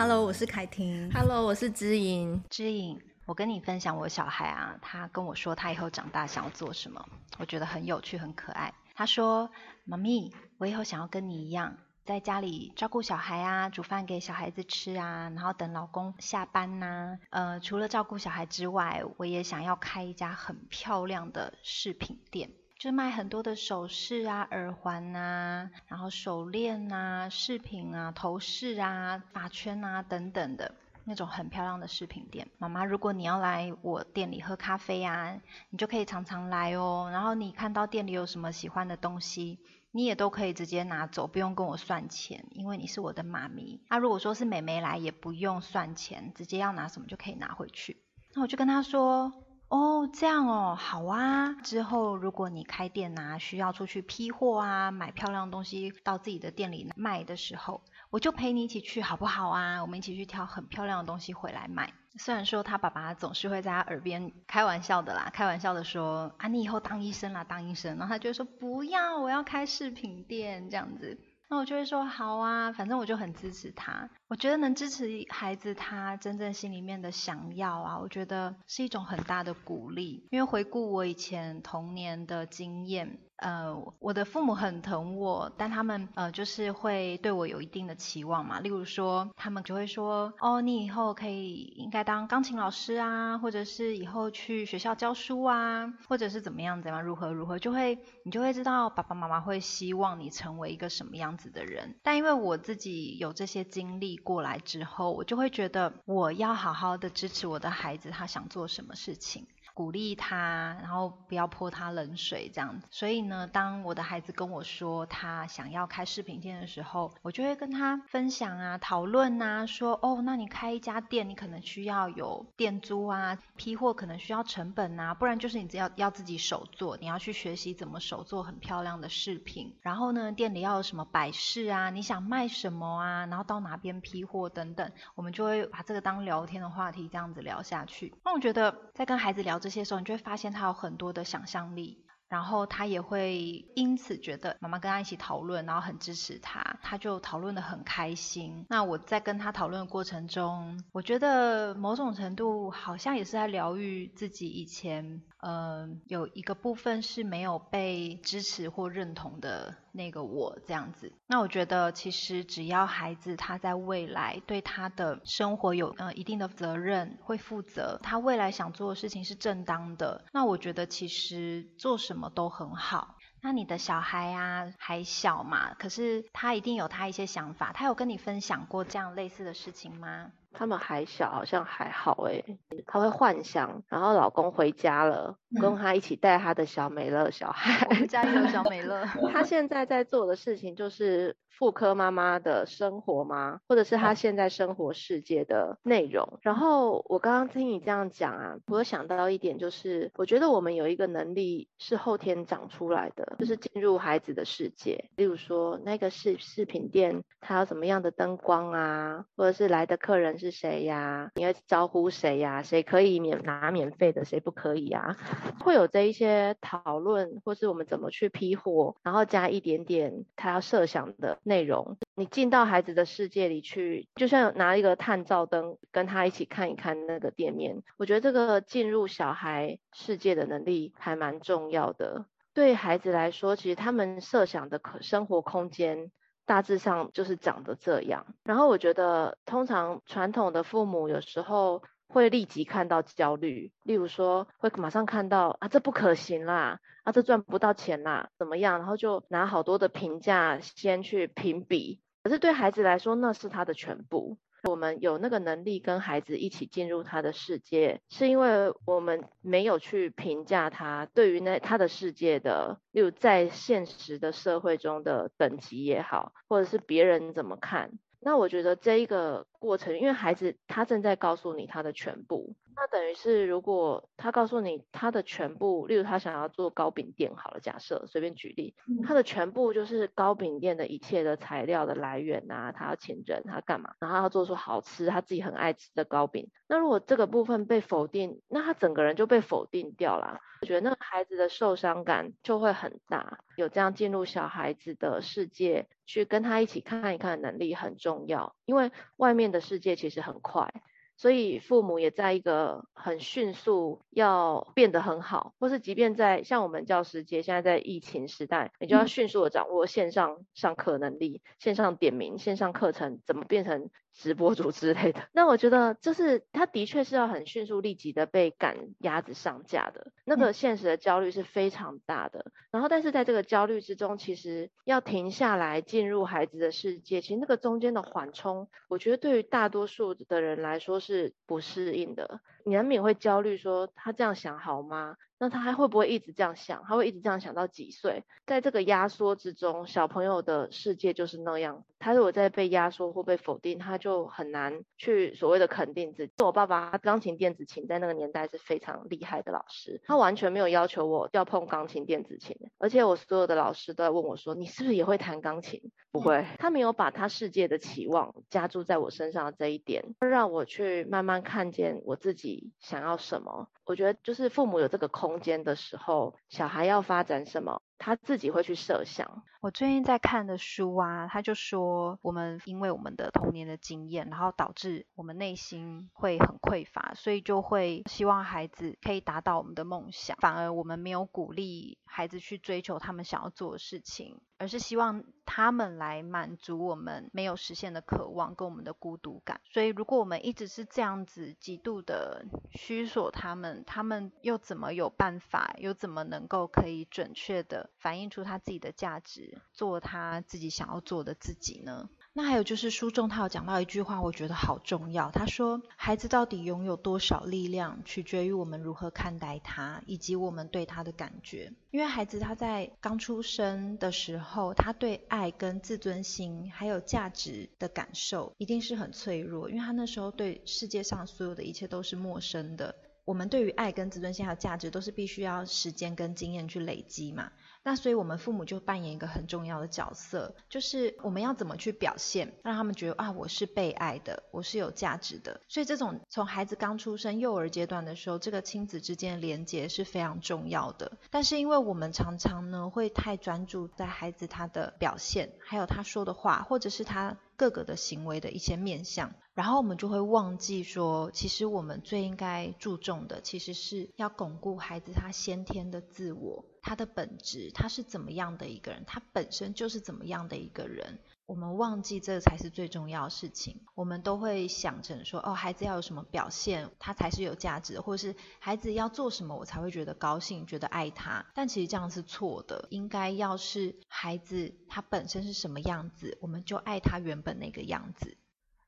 [0.00, 1.10] Hello，我是凯婷。
[1.12, 2.40] Hello，我是知颖。
[2.48, 2.96] 知颖，
[3.26, 7.04] 我跟你分享我小孩啊，他跟我说他以后长大想要做什么，
[7.36, 8.72] 我觉得很有趣、很可爱。
[8.94, 9.50] 他说
[9.84, 17.18] ：“妈咪，我以后想要跟你一样。”在家里照顾小孩啊，煮饭给小孩子吃啊，然后等老公下班呐、啊。
[17.30, 22.48] 呃，除了照顾小孩之外，我也想要开一家很漂亮的饰品店，
[22.78, 32.46] 就卖很多的首饰啊、耳环啊，然后手链啊、饰品啊、头饰啊、发圈啊等等的那种很漂亮的饰品店。
[32.58, 35.36] 妈妈，如果你要来我店里喝咖啡啊，
[35.70, 37.08] 你就可以常常来哦。
[37.10, 39.58] 然后你看到店里有什么喜欢的东西。
[39.90, 43.80] 你也都可以直接拿走，不用跟我算钱，因为你是我的妈咪。
[43.88, 47.96] 那、如果说是妹妹来，也不用算钱，直接要拿什么就可以拿回去。
[48.34, 49.32] 那我就跟她说，
[49.68, 51.52] 哦，这样哦，好啊。
[51.62, 59.82] 之后如果你开店啊，需要出去批货啊，买漂亮东西到自己的店里卖的时候，我就陪你一起去，好不好啊？
[59.82, 61.92] 我们一起去挑很漂亮的东西回来卖。
[62.16, 67.98] 虽然说他爸爸总是会在他耳边开玩笑的啦，开玩笑的说啊，你以后当医生啦，当医生。
[67.98, 71.20] 然后他就说不要，我要开饰品店这样子。
[71.50, 74.10] 那我就会说好啊，反正我就很支持他。
[74.28, 80.26] 我觉得能支持孩子他真正心里面的想要啊，我觉得是一种很大的鼓励。
[80.30, 83.18] 因为回顾我以前童年的经验。
[83.38, 88.58] 呃，我的父母很疼我，但他们呃就是会对我有一定的期望嘛。
[88.60, 101.96] 例如说，他们就会说，哦，你以后可以应该当钢琴老师啊，或者是以后去学校教书啊，或者是怎么样怎么样，如何如何，就会你就会知道爸爸妈妈会希望你成为一个什么样子的人。
[102.02, 109.46] 但因为我自己有这些经历过来之后，我就会觉得我要好好的支持我的孩子，他想做什么事情。
[109.74, 112.88] 鼓励他，然后不要泼他冷水，这样子。
[112.90, 129.76] 所以呢，当我的孩子跟我说他想要开饰品店的时候，我就会跟他分享啊、讨论啊，说哦，那你开一家店，你可能需要有店租啊，批货可能需要成本啊，不然就是你只要要自己手做，你要去学习怎么手做很漂亮的饰品。
[129.80, 138.12] 然后呢，店里要有什么摆饰啊，你想卖什么啊，然后到哪边批货等等，我们就会把这个当聊天的话题这样子聊下去。
[138.24, 139.68] 那我觉得在跟孩子聊这。
[139.68, 142.02] 些时候，你就会发现他有很多的想象力。
[142.28, 148.66] 然后他也会因此觉得妈妈跟他一起讨论，然后很支持他，他就讨论得很开心。
[148.68, 161.12] 那我在跟他讨论的过程中，我觉得某种程度好像也是在疗愈自己以前，嗯、有一个部分是没有被支持或认同的那个我这样子。
[161.26, 172.32] 那我觉得其实只要孩子他在未来对他的生活有呃一定的责任，会负责，他未来想做的事情是正当的，那我觉得其实做什么。
[172.38, 173.16] 都很好。
[173.40, 177.72] 那你的小孩啊还小嘛，可是他一定有他一些想法。
[177.72, 180.30] 他有跟你分享过这样类似的事情吗？
[180.52, 182.44] 他们还小，好像还好诶。
[182.86, 187.86] 他会幻想，然后老公回家了，嗯、跟他一起带他的小美乐小孩。
[187.90, 189.04] 我们家也有小美乐。
[189.32, 193.60] 他现在在做的事情就是妇科妈妈的生活吗？
[193.68, 196.26] 或者是他现在生活世界的内容？
[196.32, 205.10] 嗯、然后我刚刚听你这样讲啊，我有想到一点，就是我觉得我们有一个能力是后天长出来的，就是进入孩子的世界。
[205.16, 210.48] 例如说，那个饰饰品店，它有什么样的灯光啊，或者是来的客人是。
[210.58, 211.30] 谁呀？
[211.36, 212.64] 你要招呼谁呀？
[212.64, 214.24] 谁可以免拿免费的？
[214.24, 215.16] 谁不可以啊？
[215.60, 221.96] 会有这一些讨论，或是我们怎么去批货，然后加一点点他要设想的内容。
[222.16, 227.82] 你进到孩子的世界里去，就像拿一个探照灯，跟他一起看一看那个店面。
[227.96, 232.24] 我觉得这个进入小孩世界的能力还蛮重要的。
[232.52, 236.10] 对孩子来说，其实他们设想的可生活空间。
[236.48, 254.38] 大致上就是长得这样，然后我觉得通常传统的父母有时候会立即看到焦虑，例如说会马上看到啊，这不可行啦，啊，这赚不到钱啦，怎么样，然后就拿好多的评价先去评比，可是对孩子来说那是他的全部。
[254.64, 267.92] 我们有那个能力跟孩子一起进入他的世界，是因为我们没有去评价他对于那他的世界的，例如在现实的社会中的等级也好，或者是别人怎么看。
[268.20, 286.48] 那我觉得这一个过程，因为孩子他正在告诉你他的全部，那等于是如果他告诉你他的全部，例如他想要做糕饼店，好了，假设随便举例，他的全部就是糕饼店的一切的材料的来源啊，他要请人，他干嘛，然后他要做出好吃，他自己很爱吃的糕饼。
[286.68, 290.38] 那如果这个部分被否定，那他整个人就被否定掉了。
[290.60, 293.40] 我觉得那个孩子的受伤感就会很大。
[293.56, 300.72] 有这样进入小孩子的世界，去跟他一起看一看的能力很重要，因为外面的世界其实很快。
[301.18, 315.20] 所以父母也在一个很迅速要变得很好，或是即便在像我们教师节现在在疫情时代，你就要迅速的掌握线上上课能力、线上点名、线上课程怎么变成直播主之类的。
[315.32, 322.52] 那我觉得就是他的确是要很迅速立即的被赶鸭子上架的，那个现实的焦虑是非常大的。
[322.70, 331.08] 然后但是在这个焦虑之中，其实要停下来进入孩子的世界，其实那个中间的缓冲，我觉得对于大多数的人来说是。
[331.08, 335.16] 是不适应的，你难免会焦虑，说他这样想好吗？
[335.40, 336.82] 那他还会不会一直这样想？
[336.86, 338.24] 他会一直这样想到几岁？
[338.44, 341.84] 在这个压缩之中，小朋友的世界就是那样。
[342.00, 346.32] 他如果在被压缩或被否定，他就很难去所谓的肯定自己。
[346.42, 355.80] 我爸爸钢琴电子琴在那个年代是非常厉害的老师，他完全没有要求我要碰钢琴电子琴，而且我所有的老师都在问我说：“你是不是也会弹钢琴？”
[356.10, 363.68] 不会，他没有把他世界的期望加注在我身上的这一点，让我去慢慢看见我自己想要什么。
[363.84, 369.42] 我觉得就是父母有这个空间的时候，小孩要发展什么，他自己会去设想。
[369.60, 389.60] 我最近在看的书啊，他就说我们因为我们的童年的经验，然后导致我们内心会很匮乏，所以就会希望孩子可以达到我们的梦想，反而我们没有鼓励孩子去追求他们想要做的事情，而是希望他们来满足我们没有实现的渴望跟我们的孤独感。
[389.64, 393.84] 所以如果我们一直是这样子极度的虚索他们。
[393.86, 402.08] 他们又怎么有办法，又怎么能够可以准确的反映出他自己的价值，做他自己想要做的自己呢？
[402.34, 405.30] 那还有就是书中他有讲到一句话，我觉得好重要。
[405.32, 411.72] 他说，孩子到底拥有多少力量，取决于我们如何看待他，以及我们对他的感觉。
[411.90, 422.94] 因为孩子他在刚出生的时候，他对爱跟自尊心还有价值的感受一定是很脆弱，因为他那时候对世界上所有的一切都是陌生的。
[423.28, 427.52] 我们对于爱跟自尊心还有价值，都是必须要时间跟经验去累积嘛。
[427.82, 435.60] 那所以我们父母就扮演一个很重要的角色，就是我们要怎么去表现，让他们觉得啊，我是被爱的，我是有价值的。
[435.68, 441.18] 所以这种从孩子刚出生幼儿阶段的时候，这个亲子之间的连接是非常重要的。
[441.28, 449.34] 但是因为我们常常呢会太专注在孩子他的表现，还有他说的话，或者是他各个的行为的一些面向。
[449.58, 461.18] 然后我们就会忘记说，其实我们最应该注重的，其实是要巩固孩子他先天的自我，他的本质，他是怎么样的一个人，他本身就是怎么样的一个人。
[461.46, 463.80] 我们忘记这个才是最重要的事情。
[463.96, 471.44] 我们都会想成说，哦，孩子要有什么表现，他才是有价值的，或者是孩子要做什么，我才会觉得高兴，觉得爱他。
[471.52, 478.36] 但其实这样是错的，应该要是孩子他本身是什么样子，我们就爱他原本那个样子。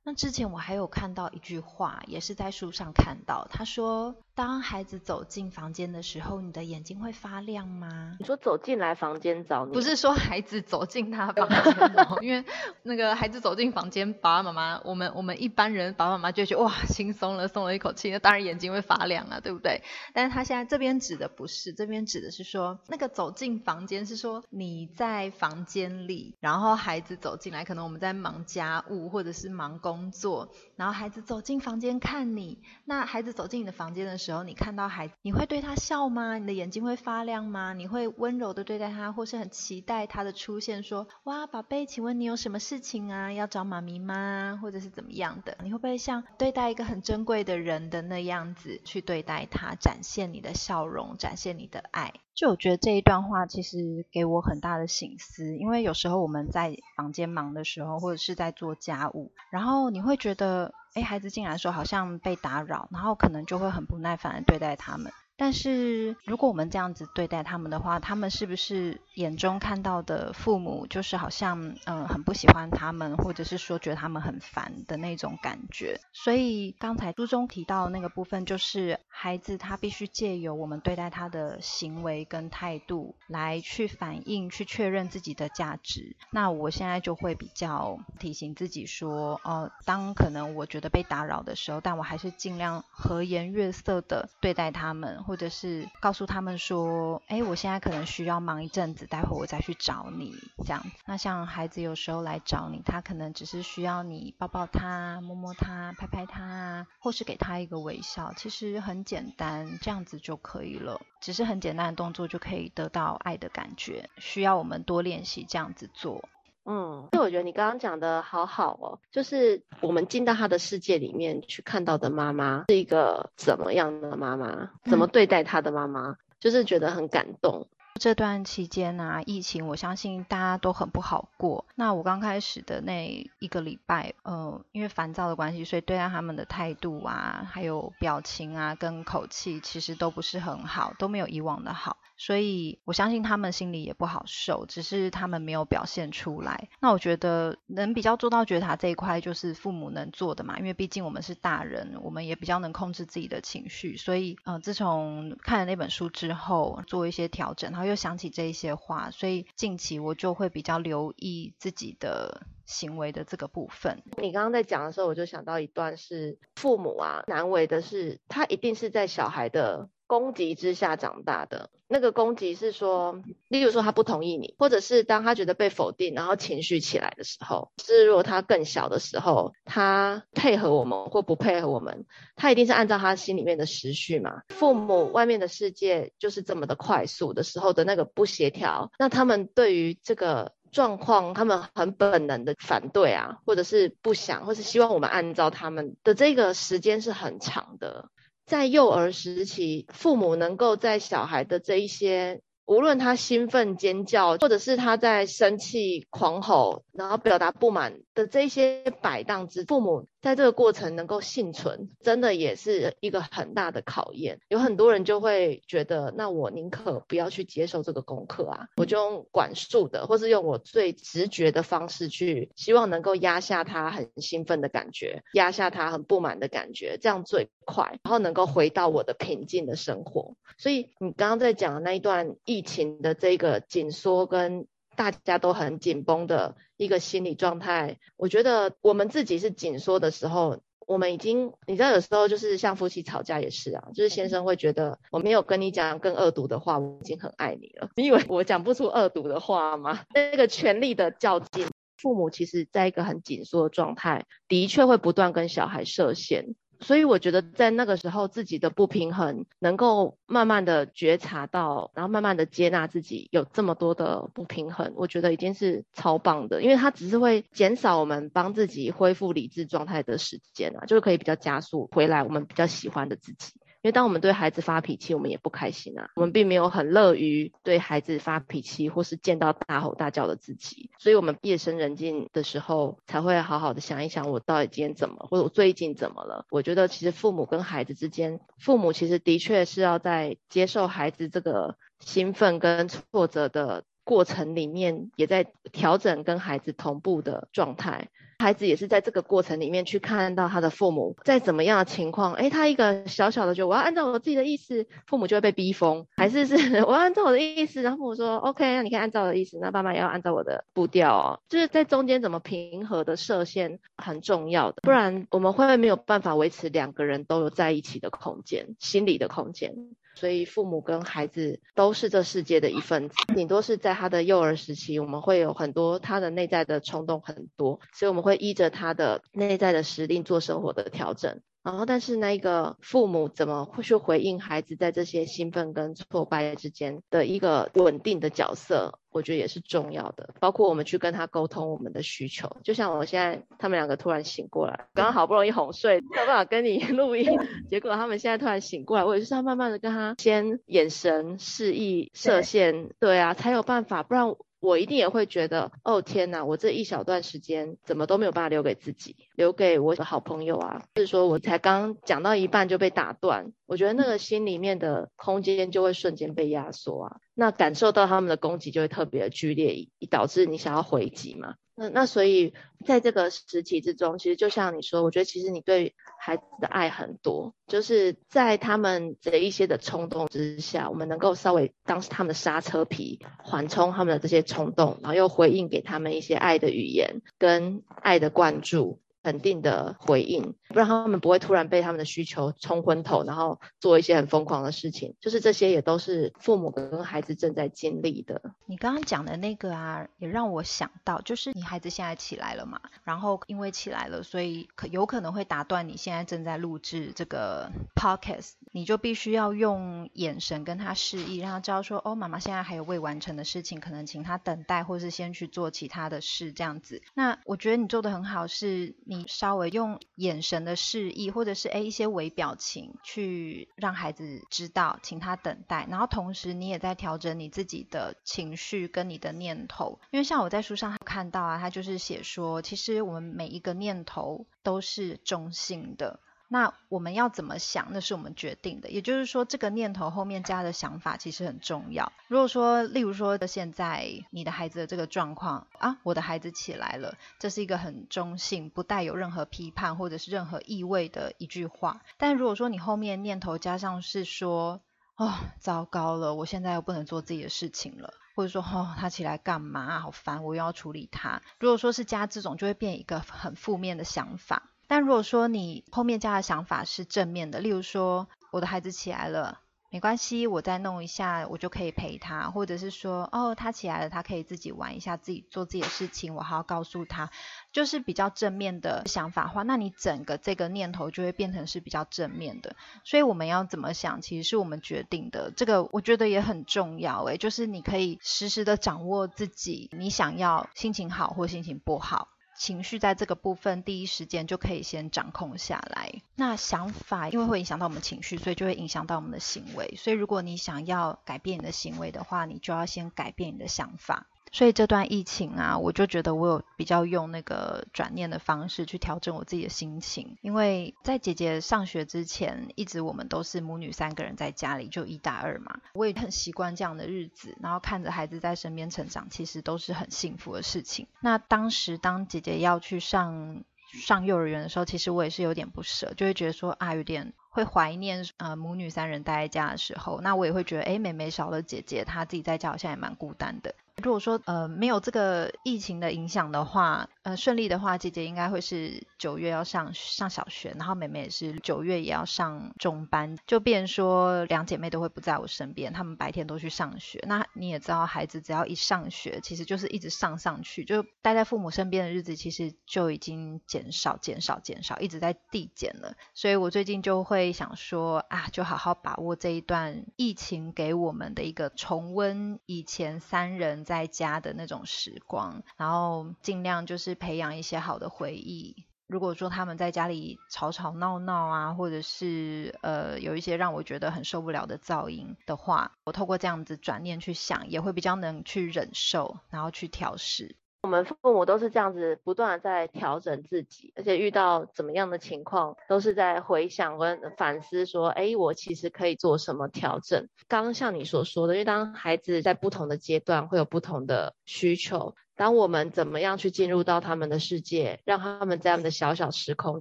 [0.03, 8.17] 那之前我还有看到一句话，也是在书上看到，他说，当孩子走进房间的时候，你的眼睛会发亮吗？
[8.19, 9.75] 你说走进来房间找你？
[9.75, 12.43] 不是说孩子走进他房间， 因为
[12.83, 19.83] 那个孩子走进房间，爸爸妈妈，我们我们一般人爸爸妈妈就觉得哇，轻松了，松了一口气，那当然眼睛会发亮啊，对不对？
[20.15, 34.30] 但是他现在这边指的不是，这边指的是说，那个走进房间是说你在房间里，然后孩子走进来，可能我们在忙家务或者是忙工作，然后孩子走进房间看你，那孩子走进你的房间的时候。
[34.31, 36.39] 时候你看到孩子，你会对他笑吗？
[36.39, 37.73] 你的眼睛会发亮吗？
[37.73, 40.85] 你会温柔的对待他，或是很期待他的出现？
[40.85, 43.33] 说，哇，宝贝，请问你有什么事情啊？
[43.33, 44.59] 要找妈咪吗？
[44.63, 45.59] 或者是怎么样的？
[45.65, 52.13] 你会不会像对待一个很珍贵的人的那样子去对待他，展现你的笑容，展现你的爱？
[52.37, 60.73] 就我觉得这一段话其实给我很大的醒思，因为有时候我们在房间忙的时候，或者是在做家务，然后你会觉得。
[60.95, 65.13] 哎，孩子进来说好像被打扰，然后可能就会很不耐烦的对待他们。
[65.41, 75.99] 但是如果我们这样子对待他们的话，他们是不是眼中看到的父母就是好像嗯很不喜欢他们，或者是说觉得他们很烦的那种感觉？
[76.13, 86.15] 所以刚才书中提到的那个部分，就是孩子他必须借由我们对待他的行为跟态度来去反映、去确认自己的价值。
[86.31, 100.35] 那我现在就会比较提醒自己说，呃，当可能我觉得被打扰的时候，但我还是尽量和颜悦色的对待他们，或者是告诉他们说，哎，我现在可能需要忙一阵子，待会我再去找你
[100.67, 100.91] 这样子。
[101.07, 111.01] 那像孩子有时候来找你，他可能只是需要你抱抱他、摸摸他、拍拍他，或是给他一个微笑，其实很简单，这样子就可以了。
[111.21, 116.29] 只是很简单的动作就可以得到爱的感觉，需要我们多练习这样子做。
[116.65, 127.67] 嗯，所以我觉得你刚刚讲的好好哦，就是我们进到他的世界里面去看到的妈妈是一个怎么样的妈妈，怎么对待他的妈妈，嗯、就是觉得很感动。
[128.01, 131.67] 这段期间啊，疫情，我相信大家都很不好过。
[131.75, 141.99] 那我刚开始的那一个礼拜，呃，因为烦躁的关系，所以对待他们的态度啊，还有表情啊，跟口气，其实都不是很好，都没有以往的好。
[142.17, 146.69] 所以我相信他们心里也不好受，只是他们没有表现出来。
[146.79, 153.97] 那我觉得能比较做到觉察这一块，就是父母能做的嘛，因为毕竟我们是大人，我们也比较能控制自己的情绪。
[153.97, 164.01] 所以，呃，自从看了那本书之后，做一些调整，然后就想起这一些话，所以近期我就会比较留意自己的行为的这个部分。
[164.17, 169.91] 你刚刚在讲的时候，我就想到一段是父母啊，难为的是他一定是在小孩的。
[170.11, 184.43] 攻击之下长大的那个攻击是说，例如说他不同意你，或者是当他觉得被否定，然后情绪起来的时候，是如果他更小的时候，他配合我们或不配合我们，他一定是按照他心里面的时序嘛。
[184.49, 198.09] 父母外面的世界就是这么的快速的时候的那个不协调，那他们对于这个状况，他们很本能的反对啊，或者是不想，或是希望我们按照他们的这个时间是很长的。
[198.51, 210.07] 在幼儿时期，父母能够在小孩的这一些，无论他兴奋尖叫，或者是他在生气狂吼，然后表达不满的这些摆荡之，父母。
[210.21, 214.39] 在这个过程能够幸存，真的也是一个很大的考验。
[214.49, 230.37] 有很多人就会觉得，那我宁可不要去接受这个功课啊，我就用管束的，或是用我最直觉的方式去，希望能够压下他很兴奋的感觉，压下他很不满的感觉，这样最快，然后能够回到我的平静的生活。
[230.59, 234.67] 所以你刚刚在讲的那一段疫情的这个紧缩跟。
[234.97, 247.89] 大家都很紧绷的一个心理状态，我觉得我们自己是紧缩的时候，我们已经，你知道，有时候就是像夫妻吵架也是啊，就是先生会觉得我没有跟你讲更恶毒的话，我已经很爱你了。
[247.97, 250.01] 你以为我讲不出恶毒的话吗？
[250.15, 256.55] 那个权力的较劲，父母其实在一个很紧缩的状态，的确会不断跟小孩设限。
[256.81, 273.53] 所以我觉得在那个时候自己的不平衡，能够慢慢的觉察到，然后慢慢的接纳自己有这么多的不平衡，我觉得已经是超棒的，因为它只是会减少我们帮自己恢复理智状态的时间啊，就是可以比较加速回来我们比较喜欢的自己。
[273.83, 276.11] 因为当我们对孩子发脾气，我们也不开心啊。
[276.17, 280.91] 我们并没有很乐于对孩子发脾气，或是见到大吼大叫的自己。
[280.99, 286.45] 所以，我们夜深人静的时候，才会好好的想一想，我到底今天怎么，或者我最近怎么了。
[286.51, 298.09] 我觉得，其实父母跟孩子之间，父母其实的确是要在接受孩子这个兴奋跟挫折的过程里面，也在调整跟孩子同步的状态。
[298.39, 306.55] 孩子也是在这个过程里面去看到他的父母在怎么样的情况，诶，他一个小小的就我要按照我自己的意思，父母就会被逼疯，还是是
[306.85, 319.75] 我要按照我的意思，然后父母说 OK，那你可以按照我的意思，那爸妈也要按照我的步调哦，就是在中间怎么平和的设限很重要的，不然我们会没有办法维持两个人都有在一起的空间，心理的空间。
[320.21, 331.41] 所以父母跟孩子都是这世界的一份子，顶多是在他的幼儿时期，我们会有很多他的内在的冲动很多，所以我们会依着他的内在的时令做生活的调整。
[331.63, 339.00] 然后，但是那一个父母怎么会去回应孩子在这些兴奋跟挫败之间的一个稳定的角色？
[339.11, 340.35] 我觉得也是重要的。
[340.41, 347.29] 包括我们去跟他沟通我们的需求，就像我现在他们两个突然醒过来，刚刚好不容易哄睡，没有办法跟你 录音，
[347.69, 354.35] 结果他们现在突然醒过来，我也是要慢慢的跟他先眼神示意射线，对啊，才有办法，不然。
[354.61, 371.55] 我一定也会觉得，哦天哪，我这一小段时间怎么都没有办法留给自己，留给我的好朋友啊，就是说我才刚讲到一半就被打断，我觉得那个心里面的空间就会瞬间被压缩啊，那感受到他们的攻击就会特别的剧烈，以导致你想要回击嘛。
[371.81, 372.53] 那那所以
[372.85, 389.01] 在这个时期之中，其实就像你说，我觉得其实你对孩子的爱很多，就是在他们的一些的冲动之下，我们能够稍微当他们的刹车皮，缓冲他们的这些冲动，然后又回应给他们一些爱的语言跟爱的灌注。
[389.23, 395.15] 肯定的回应，不然他们不会突然被他们的需求冲昏头，然后做一些很疯狂的事情。
[395.21, 398.41] 就是这些也都是父母跟孩子正在经历的。
[398.67, 417.03] 你刚刚讲的那个啊，也让我想到，就是你孩子现在起来了嘛，然后因为起来了，所以可有可能会打断你现在正在录制这个 podcast，你就必须要用眼神跟他示意，让他知道说，哦，妈妈现在还有未完成的事情，可能请他等待，或是先去做其他的事这样子。
[417.13, 418.95] 那我觉得你做的很好，是。
[419.11, 425.85] 你稍微用眼神的示意，或者是诶一些微表情，去让孩子知道，请他等待。
[425.91, 436.21] 然后同时你也在调整你自己的情绪跟你的念头，因为像我在书上看到啊，他就是写说，其实我们每一个念头都是中性的。
[436.53, 438.91] 那我们要怎么想，那是我们决定的。
[438.91, 442.11] 也就是说，这个念头后面加的想法其实很重要。
[442.27, 452.03] 如果说，例如说，现在你的孩子的这个状况啊，我的孩子起来了，这是一个很中性、不带有任何批判或者是任何意味的一句话。
[452.19, 454.81] 但如果说你后面念头加上是说，
[455.15, 460.01] 哦，糟糕了，我现在又不能做自己的事情了，或者说，哦，他起来干嘛？
[460.01, 461.43] 好烦，我又要处理他。
[461.61, 464.70] 如果说是加这种，就会变一个很负面的想法。
[464.91, 477.31] 但如果说你后面加的想法是正面的，例如说我的孩子起来了，没关系，我再弄一下，我就可以陪他，或者是说哦，他起来了，他可以自己玩一下，自己做自己的事情，我还要告诉他，
[477.73, 482.75] 就是比较正面的想法话，那你整个这个念头就会变成是比较正面的。
[483.05, 485.53] 所以我们要怎么想，其实是我们决定的。
[485.57, 492.27] 这个我觉得也很重要，诶，就是你可以实时的掌握自己，你想要心情好或心情不好。
[492.61, 496.21] 情绪在这个部分第一时间就可以先掌控下来。
[496.35, 499.95] 那想法因为会影响到我们情绪，所以就会影响到我们的行为。
[499.97, 504.27] 所以如果你想要改变你的行为的话，你就要先改变你的想法。
[504.53, 510.37] 所以这段疫情啊，我就觉得我有比较用那个转念的方式去调整我自己的心情。
[510.41, 517.57] 因为在姐姐上学之前，一直我们都是母女三个人在家里，就一打二嘛，我也很习惯这样的日子。
[517.61, 521.07] 然后看着孩子在身边成长，其实都是很幸福的事情。
[521.21, 530.21] 那当时当姐姐要去上上幼儿园的时候，其实我也是有点不舍，就会觉得说啊，有点会怀念呃母女三人待在家的时候。
[530.21, 533.75] 那我也会觉得，哎，妹妹少了姐姐，她自己在家好像也蛮孤单的。
[534.03, 547.23] 如果说呃没有这个疫情的影响的话，呃顺利的话，姐姐应该会是九月要上上小学，然后妹妹也是九月也要上中班，就变说两姐妹都会不在我身边，她们白天都去上学。
[547.27, 556.15] 那你也知道，孩子只要一上学，其实就是一直上上去，就待在父母身边的日子其实就已经减少减少减少，一直在递减了。
[556.35, 563.81] 所以我最近就会想说啊，就好好把握这一段疫情给我们的一个重温以前三人。
[563.91, 568.87] 在家的那种时光，然后尽量就是培养一些好的回忆。
[569.07, 580.55] 如果说他们在家里吵吵闹闹啊，或者是呃有一些让我觉得很受不了的噪音的话，我透过这样子转念去想，也会比较能去忍受，然后去调适。
[580.83, 590.29] 我们父母都是这样子，不断的在调整自己，而且遇到怎么样的情况，都是在回想跟反思，说，哎，我其实可以做什么调整。
[590.49, 599.81] 刚刚像你所说的，因为当孩子在不同的阶段会有不同的需求，当我们怎么样去进入到他们的世界，让他们在他们的小小时空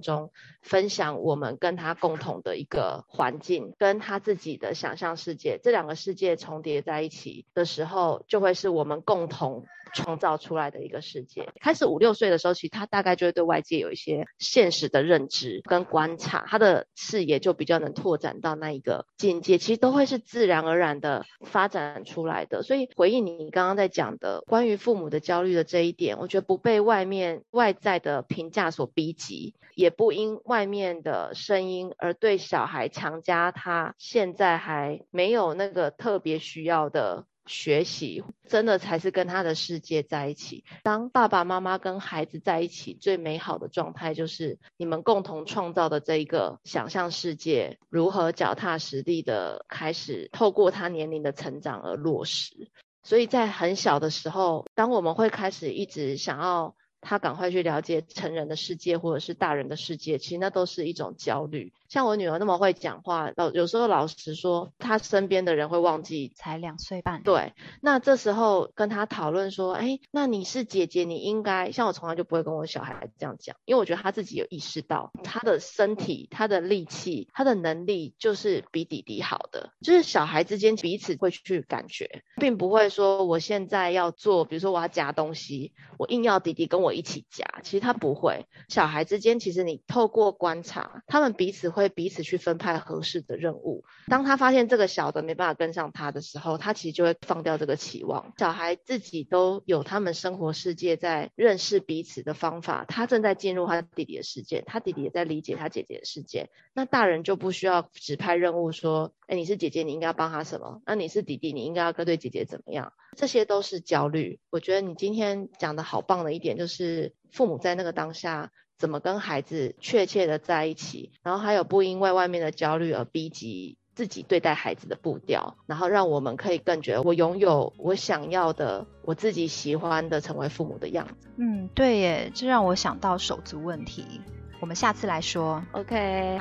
[0.00, 0.30] 中
[0.62, 9.66] 分享我们跟他共同的一个环境，跟他自己的想象世界，这两个世界重叠在一起的时候，就会是我们共同。
[9.92, 11.48] 创造出来的一个世界。
[11.60, 19.58] 开始五六岁的时候，其实他大概就会对外界有一些现实的认知跟观察，他的视野就比较能拓展到那一个境界。
[19.58, 22.62] 其实都会是自然而然的发展出来的。
[22.62, 40.64] 所以回应你刚刚在讲的关于父母的焦虑的这一点，我觉得不被外面外在的评价所逼急，也不因外面的声音而对小孩强加他现在还没有那个特别需要的学习，真的才是跟他的世界在一起。
[40.84, 52.70] 当爸爸妈妈跟孩子在一起，最美好的状态就是你们共同创造的这一个想象世界，如何脚踏实地的开始透过他年龄的成长而落实。
[53.02, 56.74] 所以在很小的时候，当我们会开始一直想要。
[57.00, 61.72] 他赶快去了解成人的世界，或者是大人的世界，其实那都是一种焦虑。
[61.88, 66.32] 像我女儿那么会讲话，老有时候老实说，她身边的人会忘记。
[66.36, 67.22] 才两岁半。
[67.22, 88.46] 对，那这时候跟她讨论说，哎，那你是姐姐，你应该像我从来就不会跟我小孩这样讲，因为我觉得他自己有意识到，他的身体、他的力气、他的能力就是比弟弟好的，就是小孩之间彼此会去感觉，并不会说我现在要做，比如说我要夹东西，我硬要弟弟跟我一起夹，其实他不会。
[88.68, 93.84] 小孩之间，其实你透过观察，他们彼此会彼此去分派合适的任务。
[94.06, 98.32] 当他发现这个小的没办法跟上他的时候，他其实就会放掉这个期望。
[98.38, 102.84] 小孩自己都有他们生活世界，在认识彼此的方法。
[102.86, 106.50] 他正在进入他弟弟的世界，他弟弟也在理解他姐姐的世界。
[106.74, 110.80] 那大人就不需要指派任务说，哎，你是姐姐，你应该要帮他什么？
[110.86, 112.92] 那你是弟弟，你应该要跟对姐姐怎么样？
[113.16, 114.38] 这些都是焦虑。
[114.50, 131.28] 我觉得你今天讲的好棒的一点就是，父母在那个当下怎么跟孩子确切的在一起，然后还有不因为外面的焦虑而逼急自己对待孩子的步调，然后让我们可以更觉得我拥有我想要的、我自己喜欢的成为父母的样子。
[131.36, 134.20] 嗯，对耶，这让我想到手足问题，
[134.60, 135.62] 我们下次来说。
[135.72, 136.38] OK，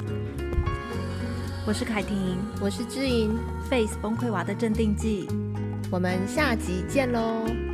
[1.68, 3.38] 我是凯婷，我是知音
[3.70, 5.28] ，Face 崩溃娃的镇定剂。
[5.91, 7.69] 我们下集见喽。